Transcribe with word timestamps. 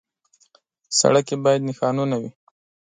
سړک 0.99 1.23
کې 1.27 1.35
باید 1.43 1.65
نښانونه 1.67 2.15
وي. 2.21 2.29